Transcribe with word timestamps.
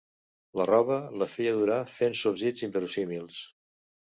La 0.61 0.65
roba 0.69 0.97
la 1.23 1.27
feia 1.33 1.51
durar 1.59 1.77
fent 1.99 2.17
sorgits 2.23 2.65
inverossímils 2.71 3.39